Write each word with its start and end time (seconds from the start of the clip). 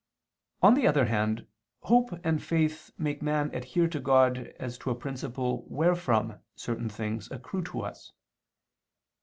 On 0.63 0.73
the 0.73 0.87
other 0.87 1.05
hand, 1.05 1.45
hope 1.81 2.09
and 2.23 2.41
faith 2.41 2.89
make 2.97 3.21
man 3.21 3.51
adhere 3.53 3.87
to 3.89 3.99
God 3.99 4.47
as 4.59 4.79
to 4.79 4.89
a 4.89 4.95
principle 4.95 5.63
wherefrom 5.69 6.39
certain 6.55 6.89
things 6.89 7.29
accrue 7.29 7.63
to 7.65 7.81
us. 7.81 8.11